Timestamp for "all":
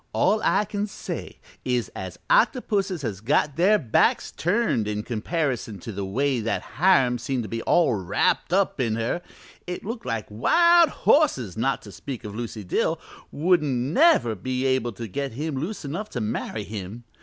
0.13-0.41, 7.61-7.93